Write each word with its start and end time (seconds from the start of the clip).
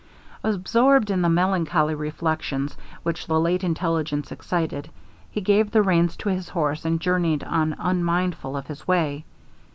Absorbed 0.43 1.11
in 1.11 1.21
the 1.21 1.29
melancholy 1.29 1.93
reflections 1.93 2.75
which 3.03 3.27
the 3.27 3.39
late 3.39 3.63
intelligence 3.63 4.31
excited, 4.31 4.89
he 5.29 5.41
gave 5.41 5.69
the 5.69 5.83
reins 5.83 6.17
to 6.17 6.29
his 6.29 6.49
horse, 6.49 6.85
and 6.85 6.99
journeyed 6.99 7.43
on 7.43 7.75
unmindful 7.77 8.57
of 8.57 8.65
his 8.65 8.87
way. 8.87 9.25